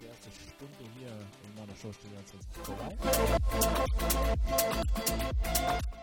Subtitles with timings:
[0.00, 2.34] die erste Stunde hier in meiner Show steht jetzt
[2.64, 2.96] vorbei.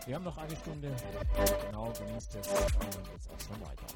[0.06, 0.94] Wir haben noch eine Stunde.
[1.66, 2.46] Genau, genießt es.
[2.48, 3.86] Dann geht auch schon weiter.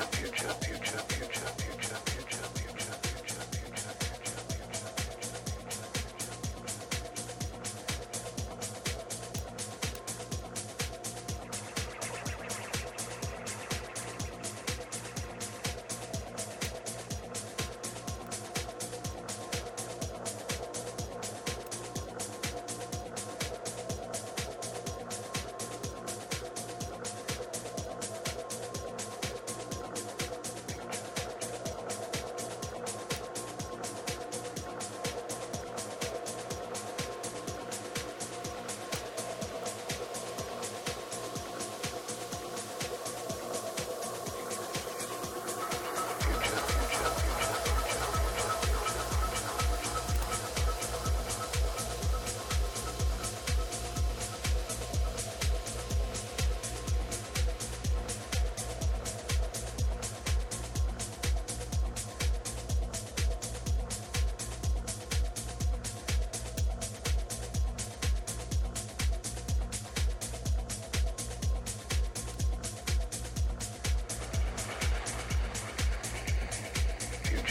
[0.00, 0.71] future, future.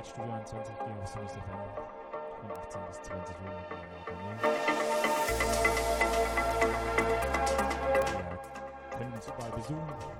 [0.00, 1.40] Night Studio 21 G auf Sonus FM
[2.40, 4.48] von 18 bis 20 Uhr mit mir.
[8.80, 10.19] Ihr könnt uns überall besuchen.